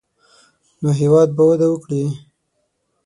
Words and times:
نو 0.81 0.89
هېواد 1.01 1.29
به 1.37 1.43
وده 1.49 1.67
وکړي. 1.69 2.03